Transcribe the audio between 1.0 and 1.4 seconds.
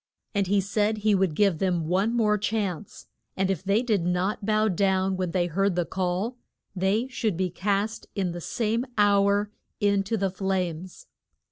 would